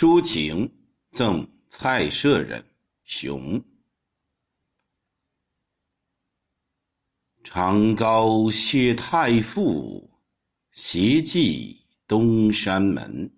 [0.00, 0.72] 抒情
[1.12, 2.64] 赠蔡舍人，
[3.04, 3.62] 熊。
[7.44, 10.10] 长高谢太傅，
[10.72, 11.78] 斜寄
[12.08, 13.30] 东山门。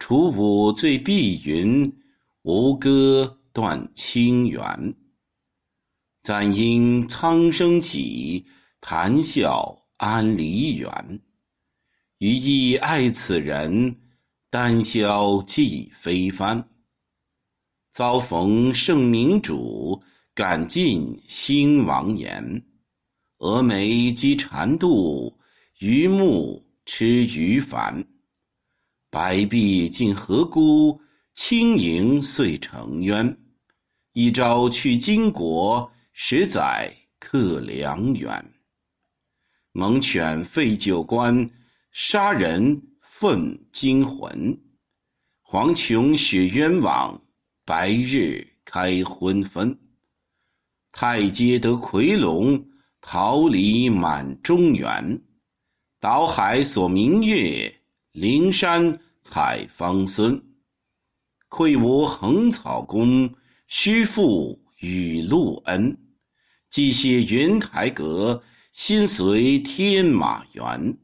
[0.00, 2.02] 楚舞醉碧云，
[2.42, 4.92] 吴歌断清源。
[6.24, 8.44] 暂因苍生起，
[8.80, 11.20] 谈笑安离原。
[12.18, 14.00] 余亦爱此人。
[14.52, 16.68] 丹霄寄飞帆，
[17.90, 20.02] 遭逢圣明主，
[20.34, 22.62] 感尽兴亡言。
[23.38, 25.34] 峨眉积蝉妒，
[25.78, 28.04] 鱼目吃鱼烦。
[29.08, 31.00] 白璧尽何辜？
[31.34, 33.34] 轻盈遂成冤。
[34.12, 38.52] 一朝去金国，十载客良缘。
[39.72, 41.50] 猛犬废酒官，
[41.90, 42.91] 杀人。
[43.22, 44.60] 奋惊魂，
[45.42, 47.22] 黄琼雪冤枉，
[47.64, 49.78] 白日开昏昏。
[50.90, 52.66] 太阶得夔龙，
[53.00, 55.22] 桃李满中原。
[56.00, 57.72] 岛海锁明月，
[58.10, 60.42] 灵山采芳孙。
[61.48, 63.32] 愧无横草功，
[63.68, 65.96] 须负雨露恩。
[66.70, 68.42] 既谢云台阁，
[68.72, 70.98] 心随天马原。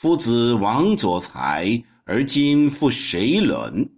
[0.00, 3.90] 夫子王左才，而今复谁伦？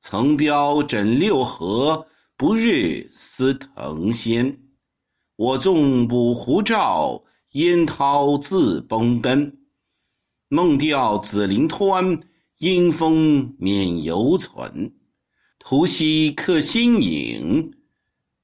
[0.00, 4.58] 曾标枕六合，不日思腾仙。
[5.36, 7.22] 我纵五湖照，
[7.52, 9.60] 烟涛自崩奔。
[10.48, 12.20] 梦调紫菱湍，
[12.58, 14.92] 阴风免犹存。
[15.60, 17.74] 图兮客心影，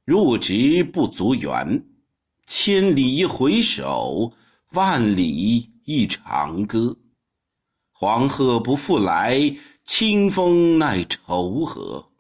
[0.05, 1.85] 若值不足缘。
[2.47, 4.33] 千里一回首，
[4.71, 5.74] 万里。
[5.85, 6.97] 一长歌，
[7.93, 9.55] 黄鹤不复来，
[9.85, 12.11] 清风奈愁何？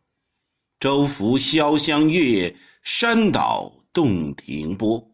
[0.78, 5.10] 舟浮潇湘月，山岛洞庭波。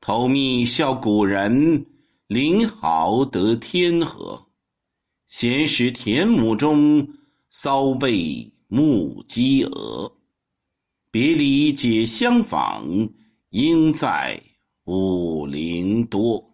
[0.00, 1.84] 投密笑古人，
[2.28, 4.46] 临濠得天河。
[5.26, 7.06] 闲时田亩中，
[7.52, 10.16] 搔背牧鸡鹅。
[11.10, 12.86] 别离解相访，
[13.50, 14.42] 应在
[14.84, 16.49] 武陵多。